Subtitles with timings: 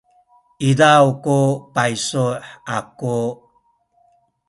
[0.69, 1.37] izaw ku
[1.73, 2.25] paysu
[2.77, 3.15] aku.